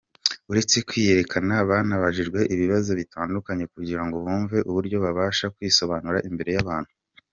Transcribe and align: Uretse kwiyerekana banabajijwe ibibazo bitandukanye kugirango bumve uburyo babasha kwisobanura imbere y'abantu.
Uretse 0.51 0.75
kwiyerekana 0.87 1.53
banabajijwe 1.69 2.39
ibibazo 2.53 2.91
bitandukanye 2.99 3.65
kugirango 3.73 4.15
bumve 4.25 4.57
uburyo 4.69 4.97
babasha 5.05 5.45
kwisobanura 5.55 6.19
imbere 6.31 6.51
y'abantu. 6.57 6.91